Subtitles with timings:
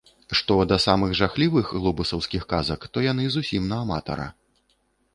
[0.37, 4.31] Што да саміх жахлівых глобусаўскіх казак, то яны зусім на аматара.